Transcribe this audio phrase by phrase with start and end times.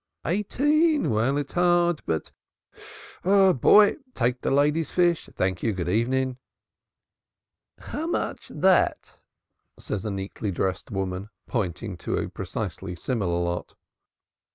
[0.25, 1.11] Eighteen?
[1.11, 2.31] Well, it's hard, but
[3.23, 3.97] boy!
[4.15, 5.29] take the lady's fish.
[5.35, 5.73] Thank you.
[5.73, 6.37] Good evening."
[7.77, 9.21] "How much that?"
[9.77, 13.75] says a neatly dressed woman, pointing to a precisely similar lot.